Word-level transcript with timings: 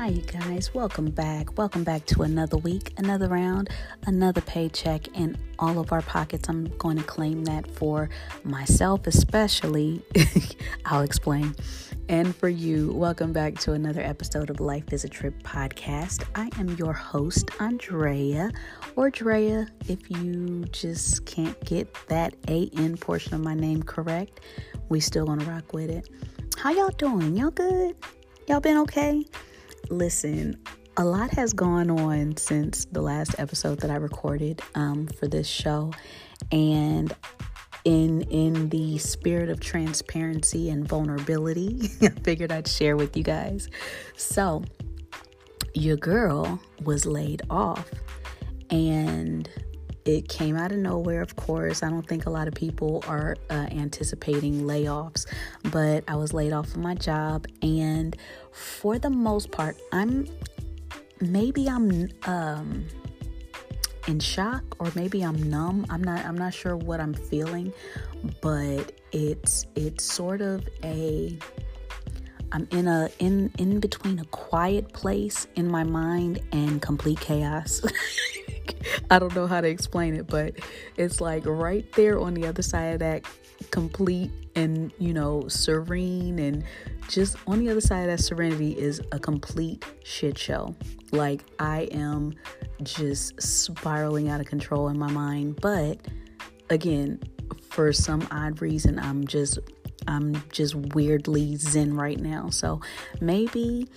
Hi, 0.00 0.06
you 0.06 0.22
guys. 0.22 0.72
Welcome 0.72 1.10
back. 1.10 1.58
Welcome 1.58 1.84
back 1.84 2.06
to 2.06 2.22
another 2.22 2.56
week, 2.56 2.94
another 2.96 3.28
round, 3.28 3.68
another 4.06 4.40
paycheck 4.40 5.08
in 5.08 5.36
all 5.58 5.78
of 5.78 5.92
our 5.92 6.00
pockets. 6.00 6.48
I'm 6.48 6.74
going 6.78 6.96
to 6.96 7.02
claim 7.02 7.44
that 7.44 7.70
for 7.70 8.08
myself, 8.42 9.06
especially. 9.06 10.02
I'll 10.86 11.02
explain. 11.02 11.54
And 12.08 12.34
for 12.34 12.48
you, 12.48 12.94
welcome 12.94 13.34
back 13.34 13.58
to 13.58 13.74
another 13.74 14.00
episode 14.00 14.48
of 14.48 14.58
Life 14.58 14.90
is 14.90 15.04
a 15.04 15.08
Trip 15.10 15.34
podcast. 15.42 16.24
I 16.34 16.48
am 16.58 16.70
your 16.76 16.94
host, 16.94 17.50
Andrea, 17.60 18.52
or 18.96 19.10
Drea, 19.10 19.68
if 19.86 20.10
you 20.10 20.64
just 20.72 21.26
can't 21.26 21.62
get 21.66 21.94
that 22.08 22.34
A 22.48 22.70
N 22.74 22.96
portion 22.96 23.34
of 23.34 23.42
my 23.42 23.52
name 23.52 23.82
correct. 23.82 24.40
We 24.88 25.00
still 25.00 25.26
gonna 25.26 25.44
rock 25.44 25.74
with 25.74 25.90
it. 25.90 26.08
How 26.56 26.70
y'all 26.70 26.88
doing? 26.88 27.36
Y'all 27.36 27.50
good? 27.50 27.96
Y'all 28.48 28.60
been 28.60 28.78
okay? 28.78 29.26
Listen, 29.90 30.56
a 30.96 31.04
lot 31.04 31.30
has 31.30 31.52
gone 31.52 31.90
on 31.90 32.36
since 32.36 32.86
the 32.86 33.02
last 33.02 33.34
episode 33.38 33.80
that 33.80 33.90
I 33.90 33.96
recorded 33.96 34.62
um, 34.74 35.06
for 35.06 35.28
this 35.28 35.46
show, 35.46 35.92
and 36.50 37.14
in 37.84 38.22
in 38.22 38.68
the 38.68 38.98
spirit 38.98 39.50
of 39.50 39.60
transparency 39.60 40.70
and 40.70 40.86
vulnerability, 40.86 41.90
I 42.02 42.08
figured 42.08 42.52
I'd 42.52 42.68
share 42.68 42.96
with 42.96 43.16
you 43.16 43.22
guys. 43.22 43.68
So, 44.16 44.62
your 45.74 45.96
girl 45.96 46.60
was 46.82 47.06
laid 47.06 47.42
off, 47.50 47.90
and 48.70 49.48
it 50.04 50.28
came 50.28 50.56
out 50.56 50.72
of 50.72 50.78
nowhere, 50.78 51.22
of 51.22 51.36
course. 51.36 51.82
I 51.82 51.90
don't 51.90 52.06
think 52.06 52.26
a 52.26 52.30
lot 52.30 52.48
of 52.48 52.54
people 52.54 53.04
are 53.06 53.36
uh, 53.50 53.66
anticipating 53.70 54.62
layoffs, 54.62 55.26
but 55.64 56.04
I 56.08 56.16
was 56.16 56.32
laid 56.32 56.52
off 56.52 56.70
from 56.70 56.82
my 56.82 56.94
job. 56.94 57.46
And 57.62 58.16
for 58.52 58.98
the 58.98 59.10
most 59.10 59.50
part, 59.50 59.76
I'm 59.92 60.26
maybe 61.20 61.68
I'm 61.68 62.08
um, 62.24 62.86
in 64.08 64.20
shock 64.20 64.64
or 64.78 64.90
maybe 64.94 65.22
I'm 65.22 65.50
numb. 65.50 65.86
I'm 65.90 66.02
not 66.02 66.24
I'm 66.24 66.36
not 66.36 66.54
sure 66.54 66.76
what 66.76 67.00
I'm 67.00 67.14
feeling, 67.14 67.72
but 68.40 68.92
it's 69.12 69.66
it's 69.76 70.04
sort 70.04 70.40
of 70.40 70.66
a 70.82 71.38
I'm 72.52 72.66
in 72.72 72.88
a 72.88 73.10
in 73.18 73.52
in 73.58 73.80
between 73.80 74.18
a 74.18 74.24
quiet 74.26 74.92
place 74.92 75.46
in 75.54 75.70
my 75.70 75.84
mind 75.84 76.40
and 76.52 76.80
complete 76.80 77.20
chaos. 77.20 77.82
I 79.10 79.18
don't 79.18 79.34
know 79.34 79.46
how 79.46 79.60
to 79.60 79.68
explain 79.68 80.14
it, 80.14 80.26
but 80.26 80.54
it's 80.96 81.20
like 81.20 81.44
right 81.46 81.90
there 81.92 82.18
on 82.18 82.34
the 82.34 82.46
other 82.46 82.62
side 82.62 82.94
of 82.94 82.98
that 83.00 83.24
complete 83.70 84.30
and, 84.56 84.92
you 84.98 85.12
know, 85.12 85.46
serene 85.48 86.38
and 86.38 86.64
just 87.08 87.36
on 87.46 87.58
the 87.58 87.70
other 87.70 87.80
side 87.80 88.02
of 88.02 88.06
that 88.06 88.22
serenity 88.22 88.78
is 88.78 89.00
a 89.12 89.18
complete 89.18 89.84
shit 90.04 90.38
show. 90.38 90.74
Like 91.12 91.44
I 91.58 91.82
am 91.92 92.34
just 92.82 93.40
spiraling 93.40 94.28
out 94.28 94.40
of 94.40 94.46
control 94.46 94.88
in 94.88 94.98
my 94.98 95.10
mind, 95.10 95.60
but 95.60 95.98
again, 96.68 97.20
for 97.70 97.92
some 97.92 98.26
odd 98.30 98.62
reason, 98.62 98.98
I'm 98.98 99.26
just 99.26 99.58
I'm 100.06 100.42
just 100.50 100.74
weirdly 100.74 101.56
zen 101.56 101.94
right 101.94 102.18
now. 102.18 102.48
So 102.50 102.80
maybe 103.20 103.88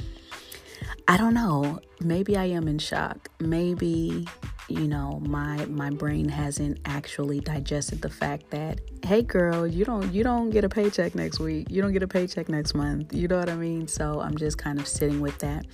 I 1.08 1.18
don't 1.18 1.34
know. 1.34 1.80
Maybe 2.02 2.38
I 2.38 2.46
am 2.46 2.68
in 2.68 2.80
shock. 2.80 3.30
Maybe 3.40 4.28
you 4.70 4.88
know 4.88 5.20
my 5.26 5.66
my 5.66 5.90
brain 5.90 6.28
hasn't 6.28 6.80
actually 6.86 7.40
digested 7.42 8.02
the 8.02 8.10
fact 8.10 8.50
that 8.50 8.80
hey 9.04 9.22
girl 9.22 9.68
you 9.68 9.84
don't 9.84 10.14
you 10.14 10.24
don't 10.24 10.50
get 10.52 10.64
a 10.64 10.70
paycheck 10.70 11.16
next 11.16 11.40
week. 11.40 11.68
You 11.70 11.82
don't 11.82 11.92
get 11.92 12.04
a 12.04 12.08
paycheck 12.08 12.50
next 12.50 12.74
month. 12.74 13.14
You 13.14 13.28
know 13.28 13.40
what 13.40 13.50
i 13.50 13.56
mean? 13.56 13.88
So 13.88 14.22
i'm 14.22 14.38
just 14.38 14.58
kind 14.58 14.80
of 14.80 14.88
sitting 14.88 15.20
with 15.20 15.38
that. 15.40 15.66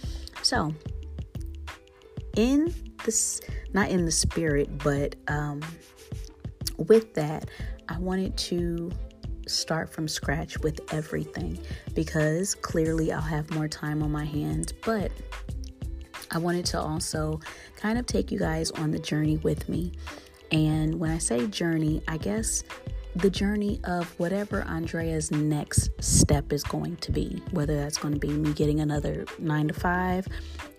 So 0.42 0.74
in 2.36 2.74
this 3.06 3.42
not 3.74 3.90
in 3.90 4.06
the 4.06 4.12
spirit 4.12 4.70
but 4.78 5.16
um 5.28 5.62
with 6.78 7.14
that 7.14 7.50
i 7.90 7.98
wanted 7.98 8.36
to 8.38 8.92
start 9.48 9.92
from 9.92 10.08
scratch 10.08 10.58
with 10.60 10.80
everything 10.94 11.58
because 11.96 12.54
clearly 12.56 13.12
i'll 13.12 13.22
have 13.22 13.50
more 13.52 13.68
time 13.68 14.04
on 14.04 14.12
my 14.12 14.26
hands 14.26 14.72
but 14.72 15.12
I 16.32 16.38
wanted 16.38 16.66
to 16.68 16.80
also 16.80 17.40
kind 17.76 17.98
of 17.98 18.06
take 18.06 18.32
you 18.32 18.40
guys 18.40 18.72
on 18.72 18.92
the 18.92 19.00
journey 19.00 19.38
with 19.38 19.68
me. 19.70 19.92
And 20.52 21.00
when 21.00 21.12
I 21.12 21.18
say 21.18 21.48
journey, 21.48 22.02
I 22.08 22.18
guess 22.18 22.64
the 23.16 23.30
journey 23.30 23.80
of 23.84 24.08
whatever 24.20 24.62
Andrea's 24.64 25.32
next 25.32 25.90
step 26.00 26.54
is 26.54 26.64
going 26.64 26.98
to 26.98 27.12
be, 27.12 27.42
whether 27.52 27.76
that's 27.76 27.98
going 27.98 28.14
to 28.14 28.20
be 28.20 28.30
me 28.30 28.54
getting 28.54 28.80
another 28.80 29.26
nine 29.40 29.68
to 29.68 29.74
five, 29.74 30.28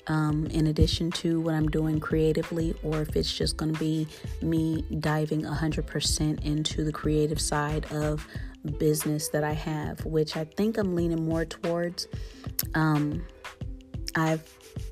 um, 0.07 0.47
in 0.47 0.69
addition 0.69 1.11
to 1.13 1.41
what 1.41 1.55
I'm 1.55 1.69
doing 1.69 2.01
creatively, 2.01 2.75
or 2.83 3.03
if 3.03 3.17
it's 3.17 3.33
just 3.33 3.57
going 3.57 3.73
to 3.73 3.79
be 3.79 4.07
me 4.43 4.83
diving 5.01 5.43
100% 5.43 6.45
into 6.45 6.85
the 6.85 6.93
creative 6.93 7.41
side 7.41 7.87
of 7.93 8.27
business 8.79 9.29
that 9.29 9.45
I 9.45 9.53
have, 9.53 10.05
which 10.05 10.37
I 10.37 10.45
think 10.45 10.79
I'm 10.79 10.95
leaning 10.95 11.25
more 11.25 11.45
towards. 11.45 12.09
Um, 12.75 13.25
I've 14.17 14.43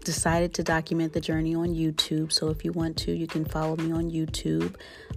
decided 0.05 0.55
to 0.55 0.63
document 0.63 1.13
the 1.13 1.21
journey 1.21 1.55
on 1.55 1.69
YouTube. 1.69 2.33
So 2.33 2.49
if 2.49 2.65
you 2.65 2.73
want 2.73 2.97
to, 2.99 3.13
you 3.13 3.27
can 3.27 3.45
follow 3.45 3.77
me 3.77 3.93
on 3.93 4.11
YouTube 4.11 4.77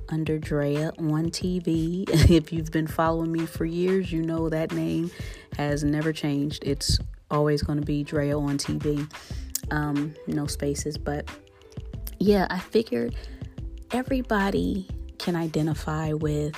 under 0.09 0.37
Drea 0.37 0.91
on 0.97 1.29
TV. 1.29 2.05
if 2.29 2.51
you've 2.51 2.71
been 2.71 2.87
following 2.87 3.31
me 3.31 3.45
for 3.45 3.65
years, 3.65 4.11
you 4.11 4.21
know 4.21 4.49
that 4.49 4.71
name 4.73 5.11
has 5.57 5.83
never 5.83 6.11
changed. 6.11 6.63
It's 6.65 6.99
always 7.29 7.61
going 7.61 7.79
to 7.79 7.85
be 7.85 8.03
Drea 8.03 8.37
on 8.37 8.57
TV. 8.57 9.09
Um, 9.71 10.13
no 10.27 10.47
spaces, 10.47 10.97
but 10.97 11.29
yeah, 12.19 12.45
I 12.49 12.59
figured 12.59 13.15
everybody 13.91 14.87
can 15.17 15.35
identify 15.35 16.13
with 16.13 16.55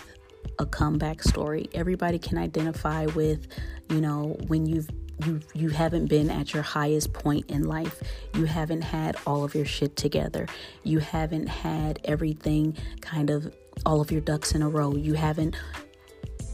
a 0.59 0.65
comeback 0.65 1.21
story. 1.21 1.69
Everybody 1.73 2.17
can 2.19 2.37
identify 2.37 3.05
with, 3.07 3.47
you 3.89 4.01
know, 4.01 4.37
when 4.47 4.65
you've 4.65 4.89
you 5.25 5.39
you 5.53 5.69
haven't 5.69 6.07
been 6.07 6.29
at 6.29 6.53
your 6.53 6.63
highest 6.63 7.13
point 7.13 7.49
in 7.49 7.63
life. 7.63 8.01
You 8.33 8.45
haven't 8.45 8.81
had 8.81 9.17
all 9.25 9.43
of 9.43 9.55
your 9.55 9.65
shit 9.65 9.95
together. 9.95 10.47
You 10.83 10.99
haven't 10.99 11.47
had 11.47 11.99
everything 12.03 12.77
kind 13.01 13.29
of 13.29 13.53
all 13.85 14.01
of 14.01 14.11
your 14.11 14.21
ducks 14.21 14.53
in 14.53 14.61
a 14.61 14.69
row. 14.69 14.95
You 14.95 15.13
haven't 15.13 15.55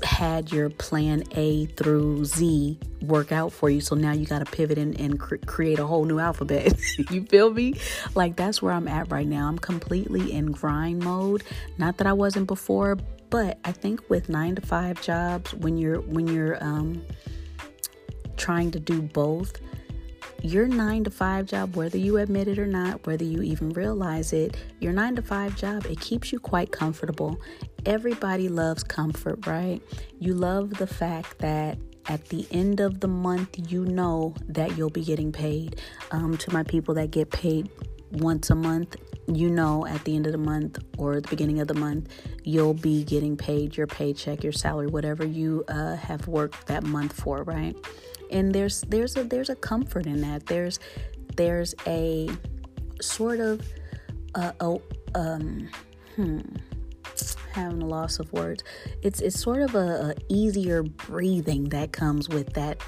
had 0.03 0.51
your 0.51 0.69
plan 0.69 1.23
A 1.31 1.65
through 1.65 2.25
Z 2.25 2.79
work 3.01 3.31
out 3.31 3.51
for 3.51 3.69
you. 3.69 3.81
So 3.81 3.95
now 3.95 4.11
you 4.11 4.25
got 4.25 4.39
to 4.39 4.45
pivot 4.45 4.77
and, 4.77 4.99
and 4.99 5.19
cr- 5.19 5.37
create 5.37 5.79
a 5.79 5.85
whole 5.85 6.05
new 6.05 6.19
alphabet. 6.19 6.79
you 7.11 7.25
feel 7.25 7.51
me? 7.51 7.75
Like 8.15 8.35
that's 8.35 8.61
where 8.61 8.73
I'm 8.73 8.87
at 8.87 9.11
right 9.11 9.27
now. 9.27 9.47
I'm 9.47 9.59
completely 9.59 10.31
in 10.31 10.51
grind 10.51 11.03
mode. 11.03 11.43
Not 11.77 11.97
that 11.97 12.07
I 12.07 12.13
wasn't 12.13 12.47
before, 12.47 12.97
but 13.29 13.59
I 13.63 13.71
think 13.71 14.09
with 14.09 14.29
nine 14.29 14.55
to 14.55 14.61
five 14.61 15.01
jobs, 15.01 15.53
when 15.53 15.77
you're, 15.77 15.99
when 16.01 16.27
you're, 16.27 16.61
um, 16.63 17.01
trying 18.39 18.71
to 18.71 18.79
do 18.79 19.01
both, 19.01 19.59
your 20.41 20.67
nine 20.67 21.03
to 21.03 21.11
five 21.11 21.45
job, 21.45 21.75
whether 21.75 21.97
you 21.97 22.17
admit 22.17 22.47
it 22.47 22.57
or 22.57 22.65
not, 22.65 23.05
whether 23.05 23.25
you 23.25 23.41
even 23.41 23.69
realize 23.71 24.31
it, 24.33 24.57
your 24.79 24.93
nine 24.93 25.15
to 25.15 25.21
five 25.21 25.55
job, 25.55 25.85
it 25.85 25.99
keeps 25.99 26.31
you 26.31 26.39
quite 26.39 26.71
comfortable. 26.71 27.39
Everybody 27.85 28.49
loves 28.49 28.83
comfort, 28.83 29.45
right? 29.45 29.81
You 30.17 30.33
love 30.33 30.71
the 30.75 30.87
fact 30.87 31.39
that 31.39 31.77
at 32.07 32.25
the 32.29 32.47
end 32.51 32.79
of 32.79 33.01
the 33.01 33.07
month, 33.07 33.71
you 33.71 33.85
know 33.85 34.33
that 34.47 34.77
you'll 34.77 34.89
be 34.89 35.03
getting 35.03 35.31
paid. 35.31 35.81
Um, 36.11 36.37
to 36.37 36.51
my 36.51 36.63
people 36.63 36.95
that 36.95 37.11
get 37.11 37.29
paid 37.29 37.69
once 38.11 38.49
a 38.49 38.55
month, 38.55 38.95
you 39.27 39.49
know 39.49 39.85
at 39.85 40.03
the 40.05 40.15
end 40.15 40.25
of 40.25 40.31
the 40.31 40.39
month 40.39 40.79
or 40.97 41.21
the 41.21 41.27
beginning 41.27 41.59
of 41.59 41.67
the 41.67 41.73
month, 41.73 42.09
you'll 42.43 42.73
be 42.73 43.03
getting 43.03 43.37
paid 43.37 43.77
your 43.77 43.87
paycheck, 43.87 44.43
your 44.43 44.53
salary, 44.53 44.87
whatever 44.87 45.25
you 45.25 45.63
uh, 45.67 45.95
have 45.95 46.27
worked 46.27 46.65
that 46.67 46.83
month 46.83 47.13
for, 47.13 47.43
right? 47.43 47.75
And 48.31 48.53
there's 48.53 48.81
there's 48.81 49.15
a 49.17 49.23
there's 49.23 49.49
a 49.49 49.55
comfort 49.55 50.05
in 50.05 50.21
that. 50.21 50.45
There's 50.45 50.79
there's 51.35 51.75
a 51.87 52.29
sort 53.01 53.39
of 53.39 53.61
uh, 54.35 54.51
um 55.15 55.69
hmm 56.15 56.39
having 57.51 57.81
a 57.81 57.85
loss 57.85 58.19
of 58.19 58.31
words. 58.31 58.63
It's 59.01 59.21
it's 59.21 59.39
sort 59.39 59.61
of 59.61 59.75
a, 59.75 60.11
a 60.11 60.15
easier 60.29 60.83
breathing 60.83 61.69
that 61.69 61.91
comes 61.91 62.29
with 62.29 62.53
that 62.53 62.81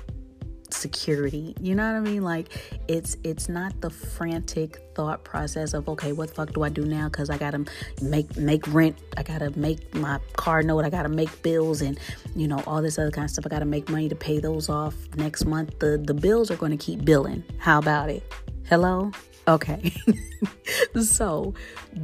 security. 0.81 1.56
You 1.62 1.75
know 1.75 1.86
what 1.86 1.98
I 1.98 2.00
mean? 2.00 2.24
Like 2.24 2.50
it's 2.88 3.16
it's 3.24 3.48
not 3.48 3.80
the 3.81 3.89
frantic 3.89 4.81
thought 4.95 5.24
process 5.24 5.74
of 5.74 5.88
okay, 5.89 6.12
what 6.12 6.30
the 6.30 6.36
fuck 6.36 6.54
do 6.54 6.63
I 6.63 6.69
do 6.69 6.83
now? 6.83 7.07
Because 7.07 7.30
I 7.30 7.38
gotta 7.38 7.66
make 8.01 8.36
make 8.36 8.68
rent, 8.68 8.98
I 9.16 9.24
gotta 9.24 9.57
make 9.57 9.94
my 9.94 10.19
car 10.36 10.63
note, 10.63 10.83
I 10.83 10.89
gotta 10.89 11.10
make 11.10 11.42
bills, 11.44 11.81
and 11.81 12.00
you 12.36 12.48
know 12.48 12.63
all 12.66 12.81
this 12.81 12.98
other 12.98 13.12
kind 13.12 13.25
of 13.25 13.31
stuff. 13.31 13.45
I 13.45 13.50
gotta 13.50 13.66
make 13.66 13.88
money 13.89 14.10
to 14.10 14.16
pay 14.16 14.39
those 14.39 14.68
off 14.69 14.95
next 15.16 15.45
month. 15.45 15.80
The 15.80 16.01
the 16.04 16.13
bills 16.13 16.51
are 16.51 16.57
to 16.57 16.78
keep 16.78 17.06
billing. 17.06 17.44
How 17.60 17.80
about 17.80 18.10
it? 18.10 18.24
Hello. 18.68 19.12
Okay. 19.48 19.92
so 21.01 21.54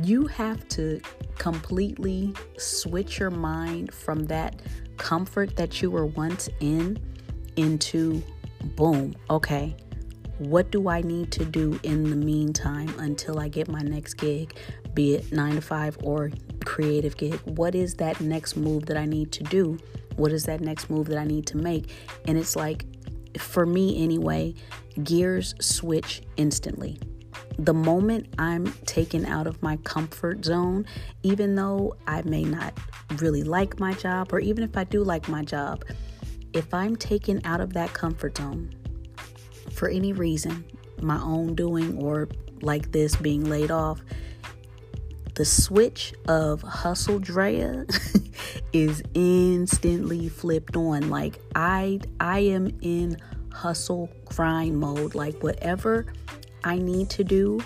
you 0.03 0.27
have 0.27 0.67
to 0.69 0.99
completely 1.37 2.33
switch 2.57 3.19
your 3.19 3.29
mind 3.29 3.93
from 3.93 4.25
that 4.25 4.61
comfort 4.97 5.55
that 5.55 5.81
you 5.81 5.91
were 5.91 6.05
once 6.05 6.49
in 6.59 6.97
into 7.55 8.21
boom, 8.75 9.15
okay, 9.29 9.75
what 10.39 10.71
do 10.71 10.87
I 10.87 11.01
need 11.01 11.31
to 11.33 11.45
do 11.45 11.79
in 11.83 12.09
the 12.09 12.15
meantime 12.15 12.93
until 12.99 13.39
I 13.39 13.47
get 13.47 13.67
my 13.67 13.81
next 13.81 14.15
gig, 14.15 14.55
be 14.93 15.15
it 15.15 15.31
nine 15.31 15.55
to 15.55 15.61
five 15.61 15.97
or 16.03 16.31
creative 16.63 17.17
gig? 17.17 17.39
What 17.45 17.73
is 17.73 17.95
that 17.95 18.21
next 18.21 18.55
move 18.55 18.85
that 18.85 18.97
I 18.97 19.05
need 19.05 19.31
to 19.33 19.43
do? 19.43 19.79
What 20.15 20.31
is 20.31 20.43
that 20.45 20.61
next 20.61 20.89
move 20.89 21.07
that 21.07 21.17
I 21.17 21.25
need 21.25 21.47
to 21.47 21.57
make? 21.57 21.91
And 22.27 22.37
it's 22.37 22.55
like, 22.55 22.85
for 23.37 23.65
me 23.65 24.03
anyway, 24.03 24.53
gears 25.03 25.55
switch 25.59 26.21
instantly. 26.37 26.99
The 27.59 27.73
moment 27.73 28.27
I'm 28.37 28.71
taken 28.85 29.25
out 29.25 29.47
of 29.47 29.61
my 29.63 29.77
comfort 29.77 30.45
zone, 30.45 30.85
even 31.23 31.55
though 31.55 31.95
I 32.05 32.21
may 32.23 32.43
not 32.43 32.77
really 33.17 33.43
like 33.43 33.79
my 33.79 33.93
job, 33.93 34.31
or 34.31 34.39
even 34.39 34.63
if 34.63 34.77
I 34.77 34.83
do 34.83 35.03
like 35.03 35.27
my 35.27 35.43
job, 35.43 35.83
if 36.53 36.73
I'm 36.73 36.95
taken 36.95 37.41
out 37.43 37.61
of 37.61 37.73
that 37.73 37.93
comfort 37.93 38.37
zone, 38.37 38.73
for 39.71 39.89
any 39.89 40.13
reason, 40.13 40.65
my 41.01 41.21
own 41.21 41.55
doing 41.55 41.97
or 42.01 42.27
like 42.61 42.91
this 42.91 43.15
being 43.15 43.45
laid 43.49 43.71
off, 43.71 44.01
the 45.35 45.45
switch 45.45 46.13
of 46.27 46.63
hustle 46.63 47.19
Drea 47.19 47.85
is 48.73 49.03
instantly 49.13 50.29
flipped 50.29 50.75
on. 50.75 51.09
Like 51.09 51.39
I 51.53 51.99
I 52.19 52.39
am 52.39 52.75
in 52.81 53.17
hustle 53.53 54.09
grind 54.25 54.79
mode. 54.79 55.13
Like 55.13 55.41
whatever 55.43 56.07
I 56.63 56.77
need 56.77 57.09
to 57.11 57.23
do, 57.23 57.59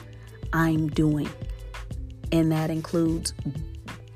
I'm 0.51 0.89
doing. 0.89 1.29
And 2.33 2.51
that 2.51 2.69
includes 2.69 3.33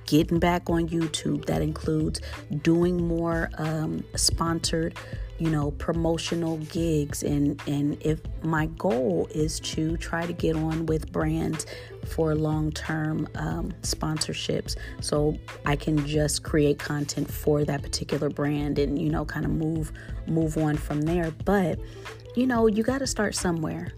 getting 0.06 0.40
back 0.40 0.70
on 0.70 0.88
YouTube. 0.90 1.46
That 1.46 1.62
includes 1.62 2.22
doing 2.62 3.08
more 3.08 3.50
um, 3.58 4.04
sponsored 4.16 4.96
you 5.38 5.50
know 5.50 5.72
promotional 5.72 6.58
gigs 6.58 7.24
and 7.24 7.62
and 7.68 7.98
if 8.02 8.22
my 8.44 8.68
goal 8.78 9.28
is 9.32 9.60
to 9.60 9.98
try 9.98 10.26
to 10.26 10.32
get 10.32 10.56
on 10.56 10.86
with 10.86 11.12
brands 11.12 11.66
for 12.06 12.36
long-term 12.36 13.28
um, 13.36 13.74
sponsorships 13.82 14.78
so 15.02 15.38
i 15.66 15.76
can 15.76 16.06
just 16.08 16.44
create 16.44 16.80
content 16.80 17.30
for 17.30 17.66
that 17.66 17.82
particular 17.82 18.30
brand 18.30 18.80
and 18.80 18.98
you 18.98 19.10
know 19.10 19.26
kind 19.26 19.46
of 19.46 19.52
move 19.52 19.92
move 20.28 20.58
on 20.58 20.78
from 20.78 21.02
there 21.02 21.32
but 21.44 21.78
you 22.36 22.48
know 22.48 22.68
you 22.68 22.82
got 22.82 23.00
to 23.00 23.08
start 23.08 23.36
somewhere 23.36 23.92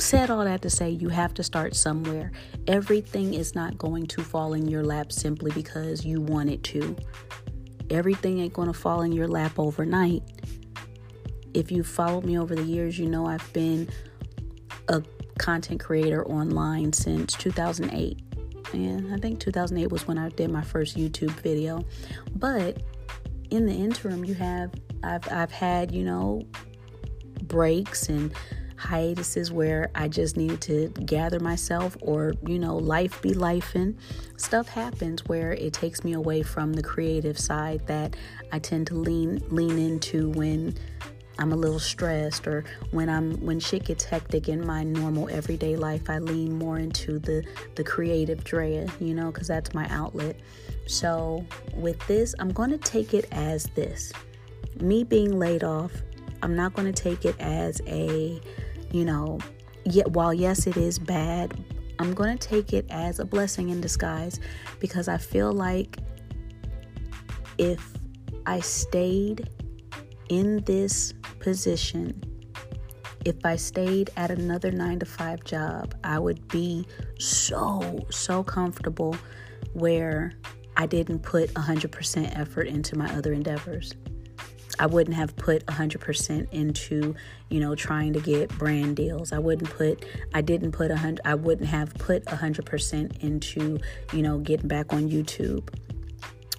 said 0.00 0.30
all 0.30 0.44
that 0.44 0.62
to 0.62 0.70
say 0.70 0.90
you 0.90 1.08
have 1.08 1.34
to 1.34 1.42
start 1.42 1.74
somewhere 1.74 2.32
everything 2.66 3.34
is 3.34 3.54
not 3.54 3.76
going 3.78 4.06
to 4.06 4.22
fall 4.22 4.54
in 4.54 4.66
your 4.68 4.82
lap 4.82 5.12
simply 5.12 5.50
because 5.52 6.04
you 6.04 6.20
want 6.20 6.48
it 6.48 6.62
to 6.62 6.96
everything 7.90 8.40
ain't 8.40 8.52
going 8.52 8.68
to 8.68 8.78
fall 8.78 9.02
in 9.02 9.12
your 9.12 9.28
lap 9.28 9.58
overnight 9.58 10.22
if 11.54 11.70
you 11.70 11.82
followed 11.82 12.24
me 12.24 12.38
over 12.38 12.54
the 12.54 12.62
years, 12.62 12.98
you 12.98 13.06
know 13.06 13.26
I've 13.26 13.52
been 13.52 13.88
a 14.88 15.02
content 15.38 15.80
creator 15.80 16.26
online 16.26 16.92
since 16.92 17.34
2008. 17.34 18.20
And 18.72 19.12
I 19.12 19.18
think 19.18 19.40
2008 19.40 19.90
was 19.90 20.06
when 20.06 20.18
I 20.18 20.28
did 20.30 20.50
my 20.50 20.62
first 20.62 20.96
YouTube 20.96 21.30
video. 21.40 21.84
But 22.36 22.82
in 23.50 23.66
the 23.66 23.72
interim, 23.72 24.24
you 24.24 24.34
have 24.34 24.72
I've 25.02 25.30
I've 25.32 25.50
had, 25.50 25.92
you 25.92 26.04
know, 26.04 26.42
breaks 27.42 28.08
and 28.08 28.32
hiatuses 28.80 29.52
where 29.52 29.90
I 29.94 30.08
just 30.08 30.36
needed 30.36 30.60
to 30.62 30.88
gather 31.04 31.38
myself 31.38 31.96
or, 32.00 32.32
you 32.46 32.58
know, 32.58 32.76
life 32.76 33.20
be 33.20 33.34
life 33.34 33.74
and 33.74 33.96
stuff 34.36 34.68
happens 34.68 35.24
where 35.26 35.52
it 35.52 35.72
takes 35.74 36.02
me 36.02 36.14
away 36.14 36.42
from 36.42 36.72
the 36.72 36.82
creative 36.82 37.38
side 37.38 37.86
that 37.86 38.16
I 38.52 38.58
tend 38.58 38.86
to 38.88 38.94
lean 38.94 39.42
lean 39.50 39.78
into 39.78 40.30
when 40.30 40.74
I'm 41.38 41.52
a 41.52 41.56
little 41.56 41.78
stressed 41.78 42.46
or 42.46 42.64
when 42.90 43.08
I'm 43.08 43.34
when 43.44 43.60
shit 43.60 43.84
gets 43.84 44.04
hectic 44.04 44.48
in 44.48 44.66
my 44.66 44.82
normal 44.82 45.28
everyday 45.28 45.76
life, 45.76 46.08
I 46.08 46.18
lean 46.18 46.58
more 46.58 46.78
into 46.78 47.18
the 47.18 47.44
the 47.74 47.84
creative 47.84 48.44
Drea, 48.44 48.86
you 48.98 49.14
know, 49.14 49.30
cuz 49.30 49.48
that's 49.48 49.74
my 49.74 49.86
outlet. 49.90 50.36
So, 50.86 51.44
with 51.74 52.04
this, 52.08 52.34
I'm 52.38 52.50
going 52.50 52.70
to 52.70 52.78
take 52.78 53.14
it 53.14 53.26
as 53.30 53.64
this. 53.76 54.12
Me 54.80 55.04
being 55.04 55.38
laid 55.38 55.62
off, 55.62 55.92
I'm 56.42 56.56
not 56.56 56.74
going 56.74 56.92
to 56.92 57.02
take 57.02 57.24
it 57.24 57.36
as 57.38 57.80
a, 57.86 58.40
you 58.92 59.04
know, 59.04 59.38
yet 59.84 60.10
while 60.12 60.34
yes 60.34 60.66
it 60.66 60.76
is 60.76 60.98
bad, 60.98 61.54
I'm 61.98 62.14
going 62.14 62.36
to 62.36 62.48
take 62.48 62.72
it 62.72 62.86
as 62.90 63.18
a 63.18 63.24
blessing 63.24 63.68
in 63.68 63.80
disguise 63.80 64.40
because 64.78 65.08
I 65.08 65.18
feel 65.18 65.52
like 65.52 65.98
if 67.58 67.92
I 68.46 68.60
stayed 68.60 69.50
in 70.30 70.62
this 70.64 71.12
position, 71.40 72.22
if 73.24 73.36
I 73.44 73.56
stayed 73.56 74.10
at 74.16 74.30
another 74.30 74.70
nine 74.70 74.98
to 75.00 75.06
five 75.06 75.44
job, 75.44 75.94
I 76.02 76.18
would 76.18 76.48
be 76.48 76.86
so, 77.18 78.06
so 78.10 78.42
comfortable 78.42 79.14
where 79.74 80.32
I 80.76 80.86
didn't 80.86 81.20
put 81.20 81.52
100% 81.52 82.38
effort 82.38 82.66
into 82.66 82.96
my 82.96 83.14
other 83.14 83.34
endeavors. 83.34 83.92
I 84.80 84.86
wouldn't 84.86 85.14
have 85.14 85.36
put 85.36 85.64
100% 85.66 86.52
into, 86.52 87.14
you 87.50 87.60
know, 87.60 87.74
trying 87.74 88.14
to 88.14 88.20
get 88.20 88.48
brand 88.56 88.96
deals. 88.96 89.30
I 89.30 89.38
wouldn't 89.38 89.68
put 89.68 90.06
I 90.32 90.40
didn't 90.40 90.72
put 90.72 90.90
a 90.90 90.94
100 90.94 91.20
I 91.26 91.34
wouldn't 91.34 91.68
have 91.68 91.94
put 91.94 92.24
100% 92.24 93.22
into, 93.22 93.78
you 94.14 94.22
know, 94.22 94.38
getting 94.38 94.68
back 94.68 94.94
on 94.94 95.10
YouTube. 95.10 95.68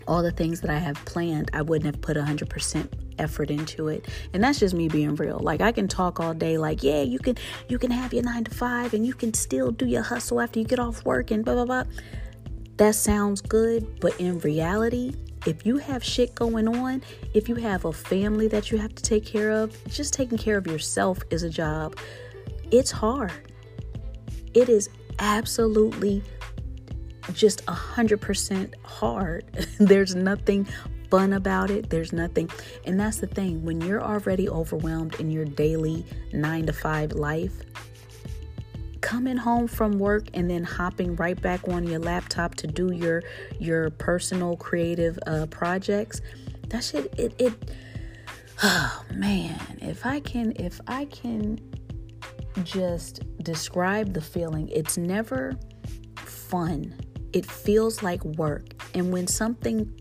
All 0.08 0.22
the 0.22 0.32
things 0.32 0.62
that 0.62 0.70
I 0.70 0.78
have 0.78 1.04
planned, 1.06 1.50
I 1.54 1.64
wouldn't 1.64 1.86
have 1.88 2.02
put 2.02 2.16
100% 2.16 2.90
effort 3.18 3.52
into 3.52 3.88
it 3.88 4.08
and 4.34 4.44
that's 4.44 4.60
just 4.60 4.74
me 4.74 4.88
being 4.88 5.14
real 5.16 5.38
like 5.38 5.62
i 5.62 5.72
can 5.72 5.88
talk 5.88 6.20
all 6.20 6.34
day 6.34 6.58
like 6.58 6.82
yeah 6.82 7.02
you 7.02 7.20
can 7.20 7.38
you 7.68 7.78
can 7.78 7.92
have 7.92 8.12
your 8.12 8.24
nine 8.24 8.44
to 8.44 8.50
five 8.50 8.96
and 8.96 9.06
you 9.06 9.14
can 9.14 9.32
still 9.32 9.70
do 9.70 9.86
your 9.86 10.02
hustle 10.02 10.42
after 10.42 10.58
you 10.58 10.66
get 10.66 10.80
off 10.80 11.06
work 11.06 11.30
and 11.30 11.46
blah 11.46 11.54
blah 11.54 11.66
blah 11.66 11.84
that 12.78 12.96
sounds 12.96 13.42
good 13.42 14.00
but 14.00 14.20
in 14.20 14.40
reality 14.40 15.14
if 15.46 15.66
you 15.66 15.78
have 15.78 16.04
shit 16.04 16.34
going 16.36 16.68
on 16.68 17.02
if 17.34 17.50
you 17.50 17.56
have 17.56 17.86
a 17.86 17.94
family 17.94 18.48
that 18.48 18.72
you 18.72 18.78
have 18.78 18.94
to 18.94 19.04
take 19.04 19.26
care 19.26 19.52
of 19.52 19.76
just 19.90 20.14
taking 20.14 20.38
care 20.38 20.58
of 20.58 20.68
yourself 20.68 21.20
is 21.30 21.44
a 21.44 21.50
job 21.50 21.96
it's 22.72 22.92
hard 22.92 23.32
it 24.54 24.70
is 24.70 24.90
absolutely 25.20 26.24
just 27.34 27.62
a 27.68 27.74
hundred 27.74 28.22
percent 28.22 28.76
hard. 28.84 29.46
There's 29.80 30.16
nothing 30.16 30.68
fun 31.10 31.34
about 31.34 31.70
it. 31.70 31.90
There's 31.90 32.14
nothing. 32.14 32.50
And 32.86 33.00
that's 33.00 33.18
the 33.18 33.28
thing. 33.28 33.64
When 33.64 33.82
you're 33.82 34.02
already 34.02 34.50
overwhelmed 34.50 35.16
in 35.20 35.32
your 35.32 35.46
daily 35.46 36.06
nine 36.34 36.66
to 36.66 36.74
five 36.74 37.14
life, 37.14 37.54
coming 39.12 39.36
home 39.36 39.68
from 39.68 40.00
work 40.00 40.30
and 40.34 40.50
then 40.50 40.64
hopping 40.64 41.18
right 41.18 41.42
back 41.42 41.68
on 41.68 41.86
your 41.86 42.00
laptop 42.00 42.56
to 42.56 42.66
do 42.66 42.94
your 42.94 43.22
your 43.60 43.90
personal 43.90 44.56
creative 44.56 45.20
uh, 45.28 45.46
projects, 45.48 46.22
that 46.70 46.82
shit 46.82 47.14
it 47.18 47.36
it 47.38 47.54
oh 48.64 49.04
man, 49.14 49.60
if 49.82 50.06
I 50.06 50.22
can 50.22 50.54
if 50.56 50.80
I 50.88 51.06
can 51.06 51.60
just 52.64 53.20
describe 53.44 54.14
the 54.14 54.22
feeling, 54.22 54.70
it's 54.70 54.98
never 54.98 55.60
fun. 56.16 56.98
It 57.34 57.46
feels 57.46 58.02
like 58.02 58.24
work. 58.24 58.64
And 58.94 59.12
when 59.12 59.28
something 59.28 59.94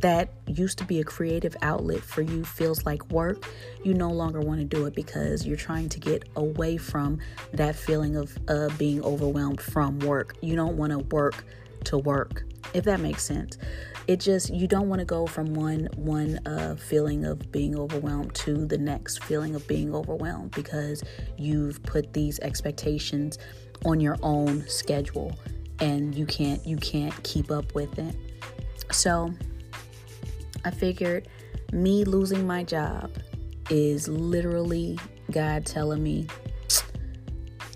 that 0.00 0.32
used 0.46 0.78
to 0.78 0.84
be 0.84 1.00
a 1.00 1.04
creative 1.04 1.56
outlet 1.62 2.02
for 2.02 2.22
you 2.22 2.44
feels 2.44 2.86
like 2.86 3.08
work, 3.10 3.48
you 3.82 3.94
no 3.94 4.10
longer 4.10 4.40
want 4.40 4.60
to 4.60 4.64
do 4.64 4.86
it 4.86 4.94
because 4.94 5.46
you're 5.46 5.56
trying 5.56 5.88
to 5.88 5.98
get 5.98 6.28
away 6.36 6.76
from 6.76 7.18
that 7.52 7.74
feeling 7.74 8.16
of 8.16 8.36
uh, 8.48 8.68
being 8.78 9.02
overwhelmed 9.02 9.60
from 9.60 9.98
work. 10.00 10.36
You 10.40 10.56
don't 10.56 10.76
want 10.76 10.92
to 10.92 10.98
work 10.98 11.44
to 11.84 11.98
work, 11.98 12.44
if 12.74 12.84
that 12.84 13.00
makes 13.00 13.24
sense. 13.24 13.58
It 14.06 14.20
just 14.20 14.52
you 14.52 14.66
don't 14.66 14.88
want 14.88 15.00
to 15.00 15.04
go 15.04 15.26
from 15.26 15.52
one 15.52 15.88
one 15.96 16.38
uh, 16.46 16.76
feeling 16.76 17.24
of 17.24 17.52
being 17.52 17.78
overwhelmed 17.78 18.34
to 18.36 18.66
the 18.66 18.78
next 18.78 19.22
feeling 19.24 19.54
of 19.54 19.66
being 19.66 19.94
overwhelmed 19.94 20.52
because 20.52 21.02
you've 21.36 21.82
put 21.82 22.12
these 22.14 22.38
expectations 22.40 23.38
on 23.84 24.00
your 24.00 24.16
own 24.22 24.66
schedule 24.66 25.38
and 25.80 26.14
you 26.14 26.24
can't 26.24 26.64
you 26.66 26.76
can't 26.78 27.22
keep 27.22 27.50
up 27.50 27.74
with 27.74 27.98
it. 27.98 28.16
So 28.90 29.34
I 30.64 30.70
figured 30.70 31.28
me 31.72 32.04
losing 32.04 32.46
my 32.46 32.64
job 32.64 33.10
is 33.70 34.08
literally 34.08 34.98
God 35.30 35.66
telling 35.66 36.02
me, 36.02 36.26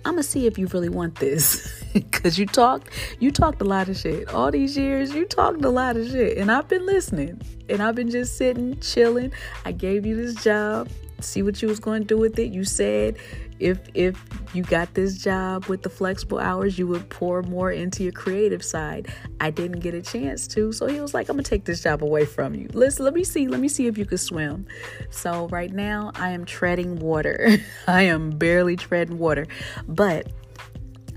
I'm 0.05 0.15
gonna 0.15 0.23
see 0.23 0.47
if 0.47 0.59
you 0.59 0.67
really 0.69 0.89
want 0.89 1.17
this. 1.17 1.85
Cause 2.13 2.39
you 2.39 2.47
talked, 2.47 2.89
you 3.21 3.31
talked 3.31 3.61
a 3.61 3.65
lot 3.65 3.89
of 3.89 3.97
shit. 3.97 4.29
All 4.29 4.51
these 4.51 4.77
years, 4.77 5.15
you 5.15 5.27
talked 5.27 5.65
a 5.65 5.71
lot 5.71 5.97
of 5.97 6.09
shit. 6.09 6.39
And 6.39 6.51
I've 6.51 6.69
been 6.69 6.87
listening. 6.87 7.41
And 7.69 7.83
I've 7.83 7.95
been 7.95 8.11
just 8.11 8.37
sitting, 8.37 8.79
chilling. 8.81 9.33
I 9.65 9.73
gave 9.73 10.05
you 10.07 10.17
this 10.17 10.43
job 10.43 10.89
see 11.23 11.43
what 11.43 11.61
you 11.63 11.69
was 11.69 11.81
going 11.81 12.03
to 12.03 12.07
do 12.07 12.19
with 12.19 12.39
it. 12.39 12.53
You 12.53 12.65
said 12.65 13.17
if 13.63 13.79
if 13.95 14.19
you 14.55 14.63
got 14.65 14.93
this 14.95 15.19
job 15.19 15.67
with 15.67 15.83
the 15.83 15.89
flexible 15.89 16.39
hours, 16.39 16.79
you 16.79 16.87
would 16.89 17.09
pour 17.09 17.43
more 17.43 17.71
into 17.71 18.03
your 18.03 18.13
creative 18.13 18.65
side. 18.65 19.09
I 19.41 19.51
didn't 19.51 19.81
get 19.81 19.95
a 19.95 20.03
chance 20.03 20.47
to, 20.49 20.73
so 20.73 20.87
he 20.87 21.01
was 21.01 21.15
like, 21.15 21.29
"I'm 21.29 21.37
gonna 21.37 21.45
take 21.45 21.65
this 21.65 21.83
job 21.83 22.03
away 22.03 22.25
from 22.25 22.55
you. 22.55 22.69
Let's 22.73 22.99
let 22.99 23.15
me 23.15 23.25
see, 23.25 23.49
let 23.49 23.61
me 23.61 23.69
see 23.69 23.87
if 23.87 23.97
you 23.97 24.05
can 24.05 24.19
swim." 24.19 24.67
So 25.11 25.49
right 25.49 25.73
now, 25.73 26.11
I 26.17 26.31
am 26.31 26.45
treading 26.45 26.99
water. 26.99 27.57
I 27.87 28.03
am 28.03 28.31
barely 28.31 28.77
treading 28.77 29.19
water, 29.19 29.47
but 29.87 30.31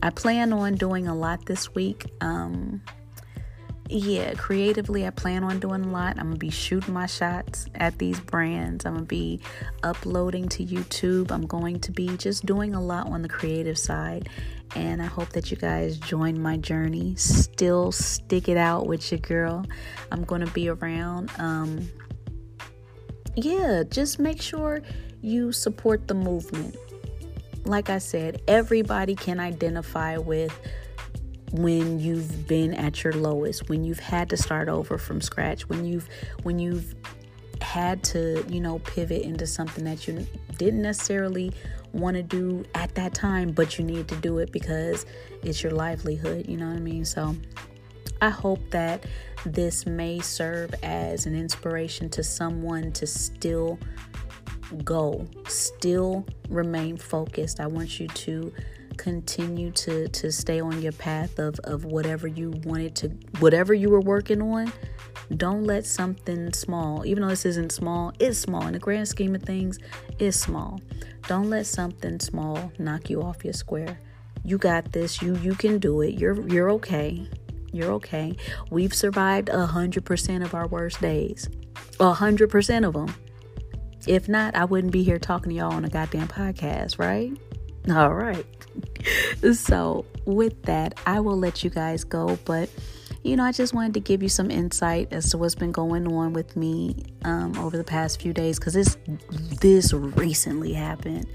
I 0.03 0.11
plan 0.11 0.53
on 0.53 0.75
doing 0.75 1.07
a 1.07 1.15
lot 1.15 1.45
this 1.47 1.73
week. 1.73 2.05
Um, 2.21 2.81
yeah, 3.87 4.33
creatively, 4.33 5.05
I 5.05 5.11
plan 5.11 5.43
on 5.43 5.59
doing 5.59 5.85
a 5.85 5.89
lot. 5.89 6.17
I'm 6.17 6.27
gonna 6.27 6.37
be 6.37 6.49
shooting 6.49 6.93
my 6.93 7.05
shots 7.05 7.67
at 7.75 7.97
these 7.99 8.19
brands. 8.19 8.85
I'm 8.85 8.95
gonna 8.95 9.05
be 9.05 9.41
uploading 9.83 10.49
to 10.49 10.65
YouTube. 10.65 11.31
I'm 11.31 11.45
going 11.45 11.79
to 11.81 11.91
be 11.91 12.17
just 12.17 12.45
doing 12.45 12.73
a 12.73 12.81
lot 12.81 13.07
on 13.07 13.21
the 13.21 13.29
creative 13.29 13.77
side. 13.77 14.29
And 14.75 15.01
I 15.01 15.05
hope 15.05 15.29
that 15.29 15.51
you 15.51 15.57
guys 15.57 15.97
join 15.97 16.41
my 16.41 16.57
journey. 16.57 17.15
Still 17.15 17.91
stick 17.91 18.49
it 18.49 18.57
out 18.57 18.87
with 18.87 19.11
your 19.11 19.19
girl. 19.19 19.63
I'm 20.11 20.23
gonna 20.23 20.47
be 20.47 20.67
around. 20.67 21.29
Um, 21.37 21.87
yeah, 23.35 23.83
just 23.87 24.17
make 24.17 24.41
sure 24.41 24.81
you 25.21 25.51
support 25.51 26.07
the 26.07 26.15
movement. 26.15 26.75
Like 27.65 27.91
I 27.91 27.99
said, 27.99 28.41
everybody 28.47 29.15
can 29.15 29.39
identify 29.39 30.17
with 30.17 30.57
when 31.59 31.99
you've 31.99 32.47
been 32.47 32.73
at 32.73 33.03
your 33.03 33.13
lowest, 33.13 33.69
when 33.69 33.83
you've 33.83 33.99
had 33.99 34.29
to 34.29 34.37
start 34.37 34.67
over 34.69 34.97
from 34.97 35.21
scratch, 35.21 35.67
when 35.69 35.85
you've 35.85 36.07
when 36.43 36.59
you've 36.59 36.95
had 37.61 38.03
to, 38.03 38.45
you 38.49 38.59
know, 38.59 38.79
pivot 38.79 39.21
into 39.21 39.47
something 39.47 39.85
that 39.85 40.07
you 40.07 40.25
didn't 40.57 40.81
necessarily 40.81 41.53
want 41.93 42.17
to 42.17 42.23
do 42.23 42.65
at 42.75 42.93
that 42.95 43.13
time, 43.13 43.51
but 43.51 43.77
you 43.77 43.85
need 43.85 44.07
to 44.09 44.15
do 44.17 44.39
it 44.39 44.51
because 44.51 45.05
it's 45.43 45.63
your 45.63 45.71
livelihood, 45.71 46.47
you 46.47 46.57
know 46.57 46.67
what 46.67 46.75
I 46.75 46.79
mean? 46.79 47.05
So 47.05 47.35
I 48.21 48.29
hope 48.29 48.59
that 48.71 49.05
this 49.45 49.85
may 49.85 50.19
serve 50.19 50.73
as 50.83 51.25
an 51.25 51.35
inspiration 51.35 52.09
to 52.09 52.23
someone 52.23 52.91
to 52.93 53.07
still 53.07 53.79
go, 54.83 55.25
still 55.47 56.25
remain 56.49 56.97
focused. 56.97 57.59
I 57.59 57.67
want 57.67 57.99
you 57.99 58.07
to 58.07 58.53
continue 58.97 59.71
to 59.71 60.07
to 60.09 60.31
stay 60.31 60.59
on 60.59 60.81
your 60.81 60.91
path 60.93 61.39
of 61.39 61.59
of 61.63 61.85
whatever 61.85 62.27
you 62.27 62.51
wanted 62.63 62.95
to 62.95 63.09
whatever 63.39 63.73
you 63.73 63.89
were 63.89 64.01
working 64.01 64.41
on 64.41 64.71
don't 65.37 65.63
let 65.63 65.85
something 65.85 66.53
small 66.53 67.05
even 67.05 67.23
though 67.23 67.29
this 67.29 67.45
isn't 67.45 67.71
small 67.71 68.13
it's 68.19 68.37
small. 68.37 68.65
In 68.67 68.73
the 68.73 68.79
grand 68.79 69.07
scheme 69.07 69.35
of 69.35 69.43
things 69.43 69.79
it's 70.19 70.37
small. 70.37 70.79
Don't 71.27 71.49
let 71.49 71.65
something 71.65 72.19
small 72.19 72.71
knock 72.77 73.09
you 73.09 73.21
off 73.21 73.43
your 73.43 73.53
square. 73.53 73.99
You 74.43 74.57
got 74.57 74.91
this. 74.91 75.21
You 75.21 75.35
you 75.37 75.55
can 75.55 75.79
do 75.79 76.01
it. 76.01 76.13
You're 76.13 76.47
you're 76.47 76.69
okay. 76.71 77.27
You're 77.73 77.91
okay. 77.93 78.35
We've 78.69 78.93
survived 78.93 79.49
a 79.49 79.65
hundred 79.65 80.05
percent 80.05 80.43
of 80.43 80.53
our 80.53 80.67
worst 80.67 81.01
days. 81.01 81.49
A 81.99 82.13
hundred 82.13 82.49
percent 82.49 82.85
of 82.85 82.93
them 82.93 83.13
if 84.07 84.29
not 84.29 84.55
i 84.55 84.63
wouldn't 84.63 84.93
be 84.93 85.01
here 85.01 85.17
talking 85.17 85.49
to 85.49 85.55
y'all 85.55 85.73
on 85.73 85.83
a 85.83 85.89
goddamn 85.89 86.27
podcast 86.27 86.99
right? 86.99 87.31
All 87.89 88.13
right 88.13 88.45
so, 89.53 90.05
with 90.25 90.63
that, 90.63 90.99
I 91.05 91.19
will 91.19 91.37
let 91.37 91.63
you 91.63 91.69
guys 91.69 92.03
go. 92.03 92.37
But, 92.45 92.69
you 93.23 93.35
know, 93.35 93.43
I 93.43 93.51
just 93.51 93.73
wanted 93.73 93.93
to 93.95 93.99
give 93.99 94.23
you 94.23 94.29
some 94.29 94.51
insight 94.51 95.11
as 95.11 95.29
to 95.31 95.37
what's 95.37 95.55
been 95.55 95.71
going 95.71 96.11
on 96.11 96.33
with 96.33 96.55
me 96.55 96.95
um, 97.23 97.57
over 97.57 97.77
the 97.77 97.83
past 97.83 98.21
few 98.21 98.33
days 98.33 98.59
because 98.59 98.73
this 98.73 98.97
this 99.61 99.93
recently 99.93 100.73
happened, 100.73 101.27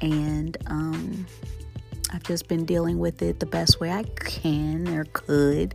and 0.00 0.56
um, 0.66 1.26
I've 2.12 2.22
just 2.22 2.48
been 2.48 2.64
dealing 2.64 2.98
with 2.98 3.22
it 3.22 3.40
the 3.40 3.46
best 3.46 3.80
way 3.80 3.90
I 3.90 4.02
can 4.02 4.88
or 4.88 5.04
could, 5.04 5.74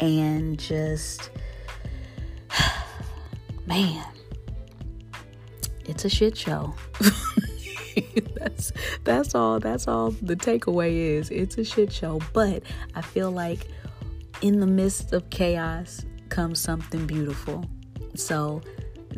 and 0.00 0.58
just 0.58 1.30
man, 3.66 4.04
it's 5.84 6.04
a 6.04 6.10
shit 6.10 6.36
show. 6.36 6.74
that's 8.34 8.72
that's 9.04 9.34
all 9.34 9.60
that's 9.60 9.88
all 9.88 10.10
the 10.10 10.36
takeaway 10.36 11.18
is. 11.18 11.30
It's 11.30 11.58
a 11.58 11.64
shit 11.64 11.92
show, 11.92 12.20
but 12.32 12.62
I 12.94 13.02
feel 13.02 13.30
like 13.30 13.66
in 14.42 14.60
the 14.60 14.66
midst 14.66 15.12
of 15.12 15.28
chaos 15.30 16.04
comes 16.28 16.60
something 16.60 17.06
beautiful. 17.06 17.64
So 18.14 18.62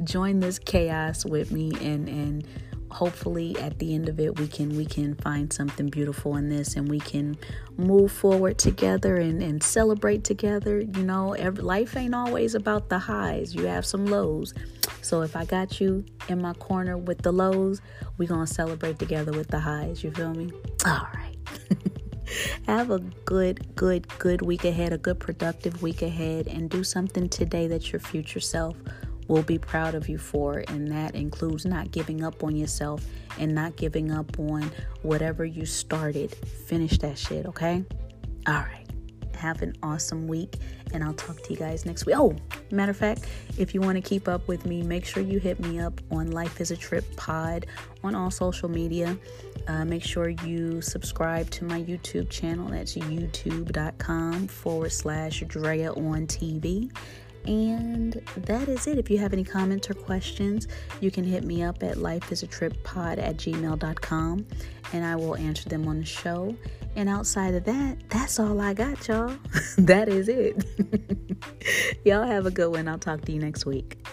join 0.05 0.41
this 0.41 0.59
chaos 0.59 1.25
with 1.25 1.53
me 1.53 1.73
and 1.81 2.09
and 2.09 2.47
hopefully 2.91 3.57
at 3.59 3.79
the 3.79 3.95
end 3.95 4.09
of 4.09 4.19
it 4.19 4.39
we 4.39 4.49
can 4.49 4.77
we 4.77 4.85
can 4.85 5.15
find 5.17 5.53
something 5.53 5.89
beautiful 5.89 6.37
in 6.37 6.49
this 6.49 6.75
and 6.75 6.89
we 6.89 6.99
can 6.99 7.37
move 7.77 8.11
forward 8.11 8.59
together 8.59 9.17
and, 9.17 9.43
and 9.43 9.63
celebrate 9.63 10.25
together. 10.25 10.81
You 10.81 11.03
know 11.03 11.35
every, 11.35 11.63
life 11.63 11.97
ain't 11.97 12.15
always 12.15 12.55
about 12.55 12.89
the 12.89 12.99
highs. 12.99 13.55
You 13.55 13.67
have 13.67 13.87
some 13.87 14.07
lows. 14.07 14.55
So 15.03 15.23
if 15.23 15.35
i 15.37 15.45
got 15.45 15.81
you 15.81 16.05
in 16.29 16.43
my 16.43 16.53
corner 16.55 16.99
with 16.99 17.23
the 17.23 17.33
lows 17.33 17.81
we 18.19 18.27
gonna 18.27 18.47
celebrate 18.47 18.99
together 18.99 19.33
with 19.33 19.49
the 19.49 19.61
highs. 19.61 20.03
You 20.05 20.11
feel 20.11 20.35
me? 20.35 20.53
All 20.85 21.09
right. 21.15 21.37
Have 22.67 22.91
a 22.91 22.99
good 23.25 23.75
good 23.75 24.07
good 24.19 24.43
week 24.43 24.65
ahead 24.65 24.93
a 24.93 24.99
good 24.99 25.19
productive 25.19 25.83
week 25.83 26.03
ahead 26.03 26.47
and 26.47 26.71
do 26.71 26.85
something 26.85 27.29
today 27.29 27.67
that 27.67 27.93
your 27.93 28.01
future 28.01 28.41
self 28.41 28.77
will 29.31 29.43
be 29.45 29.59
proud 29.59 29.95
of 29.95 30.09
you 30.09 30.19
for. 30.19 30.65
And 30.69 30.91
that 30.91 31.15
includes 31.15 31.65
not 31.65 31.93
giving 31.93 32.23
up 32.25 32.43
on 32.43 32.57
yourself 32.57 33.05
and 33.39 33.55
not 33.55 33.77
giving 33.77 34.11
up 34.11 34.39
on 34.39 34.71
whatever 35.03 35.45
you 35.45 35.65
started. 35.65 36.35
Finish 36.67 36.99
that 36.99 37.17
shit, 37.17 37.47
okay? 37.47 37.85
All 38.47 38.55
right. 38.55 38.87
Have 39.37 39.63
an 39.63 39.75
awesome 39.83 40.27
week, 40.27 40.57
and 40.93 41.03
I'll 41.03 41.15
talk 41.15 41.43
to 41.45 41.53
you 41.53 41.59
guys 41.59 41.87
next 41.87 42.05
week. 42.05 42.15
Oh, 42.19 42.37
matter 42.71 42.91
of 42.91 42.97
fact, 42.99 43.27
if 43.57 43.73
you 43.73 43.81
want 43.81 43.97
to 43.97 44.03
keep 44.03 44.29
up 44.29 44.47
with 44.49 44.67
me, 44.67 44.83
make 44.83 45.07
sure 45.07 45.23
you 45.23 45.39
hit 45.39 45.59
me 45.61 45.81
up 45.81 45.99
on 46.11 46.31
Life 46.31 46.61
is 46.61 46.71
a 46.71 46.77
Trip 46.77 47.05
Pod 47.17 47.65
on 48.05 48.15
all 48.15 48.31
social 48.31 48.69
media. 48.69 49.17
Uh, 49.67 49.87
make 49.87 50.03
sure 50.03 50.29
you 50.29 50.83
subscribe 50.83 51.49
to 51.51 51.65
my 51.65 51.81
YouTube 51.83 52.29
channel. 52.29 52.69
That's 52.69 52.97
youtube.com 52.97 54.49
forward 54.49 54.93
slash 54.93 55.43
Drea 55.47 55.93
on 55.93 56.27
TV. 56.27 56.91
And 57.47 58.21
that 58.37 58.69
is 58.69 58.87
it. 58.87 58.99
If 58.99 59.11
you 59.11 59.19
have 59.19 59.33
any 59.33 59.45
comments 59.45 59.89
or 59.91 59.95
questions, 59.95 60.69
you 61.01 61.11
can 61.11 61.25
hit 61.25 61.45
me 61.45 61.63
up 61.63 61.83
at 61.83 61.97
lifeisatrippod 61.97 63.19
at 63.19 63.37
gmail.com 63.37 64.47
and 64.93 65.05
I 65.05 65.17
will 65.17 65.37
answer 65.37 65.69
them 65.69 65.89
on 65.89 66.01
the 66.01 66.07
show. 66.07 66.55
And 66.97 67.09
outside 67.09 67.55
of 67.55 67.65
that, 67.65 67.99
that's 68.09 68.39
all 68.39 68.61
I 68.61 68.75
got, 68.75 69.07
y'all. 69.09 69.37
that 69.79 70.09
is 70.09 70.29
it. 70.29 70.65
y'all 72.05 72.27
have 72.27 72.47
a 72.47 72.51
good 72.51 72.71
one. 72.71 72.89
I'll 72.89 72.99
talk 72.99 73.23
to 73.23 73.33
you 73.33 73.41
next 73.41 73.65
week. 73.65 74.05